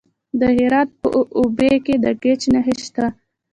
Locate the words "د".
0.39-0.41, 2.03-2.05